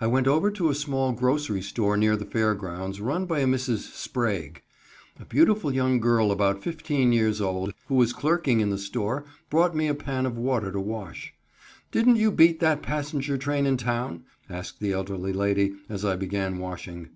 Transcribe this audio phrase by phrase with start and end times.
[0.00, 3.46] I went over to a small grocery store, near the fair grounds, run by a
[3.46, 3.92] Mrs.
[3.94, 4.62] Sprague.
[5.18, 9.76] A beautiful young girl about fifteen years old, who was clerking in the store, brought
[9.76, 11.34] me a pan of water to wash.
[11.92, 16.56] "Didn't you beat that passenger train in town?" asked the elderly lady, as I began
[16.56, 17.10] washing.